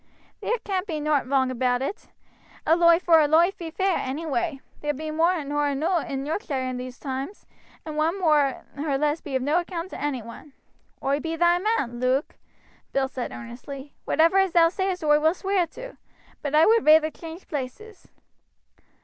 [0.41, 2.07] "There can't be nowt wrong about it
[2.65, 4.59] a loife vor a loife be fair, any way.
[4.81, 7.45] There be more nor eno' in Yorkshire in these toimes,
[7.85, 10.53] and one more or less be of no account to any one."
[11.03, 12.35] "Oi be thy man, Luke,"
[12.93, 13.93] Bill said earnestly.
[14.05, 15.97] "Whatever as thou sayest oi will sweer to;
[16.41, 18.09] but I would reyther change places."